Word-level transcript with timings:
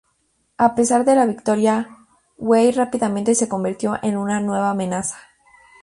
A 0.57 0.73
pesar 0.73 1.05
de 1.05 1.13
la 1.13 1.27
victoria, 1.27 1.87
Wei 2.39 2.71
rápidamente 2.71 3.35
se 3.35 3.47
convirtió 3.47 3.99
en 4.01 4.17
una 4.17 4.39
nueva 4.39 4.71
amenaza. 4.71 5.19